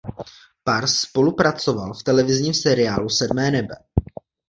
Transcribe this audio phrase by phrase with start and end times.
[0.63, 3.75] Pár spolu pracoval v televizním seriálu "Sedmé nebe".